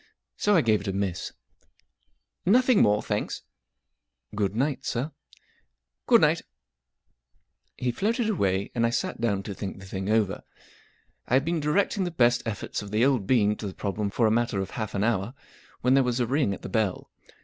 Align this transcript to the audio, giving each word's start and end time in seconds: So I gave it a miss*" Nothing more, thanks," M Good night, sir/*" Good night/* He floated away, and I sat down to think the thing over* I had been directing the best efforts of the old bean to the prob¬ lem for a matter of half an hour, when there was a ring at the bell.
So 0.35 0.55
I 0.55 0.61
gave 0.61 0.81
it 0.81 0.87
a 0.87 0.93
miss*" 0.93 1.31
Nothing 2.57 2.81
more, 2.81 3.03
thanks," 3.03 3.43
M 4.33 4.37
Good 4.37 4.55
night, 4.55 4.83
sir/*" 4.83 5.11
Good 6.07 6.21
night/* 6.21 6.41
He 7.77 7.91
floated 7.91 8.27
away, 8.27 8.71
and 8.73 8.83
I 8.83 8.89
sat 8.89 9.21
down 9.21 9.43
to 9.43 9.53
think 9.53 9.79
the 9.79 9.85
thing 9.85 10.09
over* 10.09 10.41
I 11.27 11.35
had 11.35 11.45
been 11.45 11.59
directing 11.59 12.03
the 12.03 12.09
best 12.09 12.41
efforts 12.47 12.81
of 12.81 12.89
the 12.89 13.05
old 13.05 13.27
bean 13.27 13.55
to 13.57 13.67
the 13.67 13.75
prob¬ 13.75 13.99
lem 13.99 14.09
for 14.09 14.25
a 14.25 14.31
matter 14.31 14.59
of 14.59 14.71
half 14.71 14.95
an 14.95 15.03
hour, 15.03 15.35
when 15.81 15.93
there 15.93 16.01
was 16.03 16.19
a 16.19 16.25
ring 16.25 16.51
at 16.55 16.63
the 16.63 16.67
bell. 16.69 17.11